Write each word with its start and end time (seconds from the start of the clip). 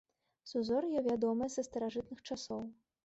Сузор'е 0.51 1.03
вядомае 1.07 1.49
са 1.57 1.65
старажытных 1.69 2.19
часоў. 2.29 2.65